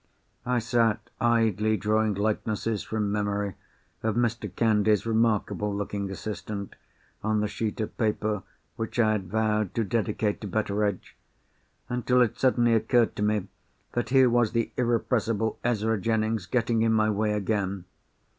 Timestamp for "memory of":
3.11-4.15